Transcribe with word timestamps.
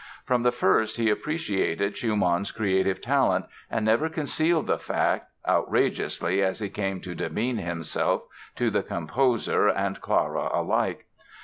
From 0.25 0.41
the 0.41 0.51
first 0.51 0.97
he 0.97 1.11
appreciated 1.11 1.95
Schumann's 1.95 2.49
creative 2.51 3.01
talent 3.01 3.45
and 3.69 3.85
never 3.85 4.09
concealed 4.09 4.65
the 4.65 4.79
fact, 4.79 5.27
outrageously 5.47 6.41
as 6.41 6.57
he 6.57 6.69
came 6.69 7.01
to 7.01 7.13
demean 7.13 7.57
himself 7.57 8.23
to 8.55 8.71
the 8.71 8.81
composer 8.81 9.67
and 9.67 10.01
Clara 10.01 10.49
alike. 10.51 11.05